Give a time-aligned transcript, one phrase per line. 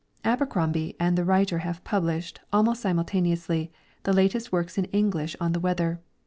[0.25, 3.69] Abercrombie and the writer have published, almost simul taneously,
[4.01, 6.01] the latest works in English on the weather.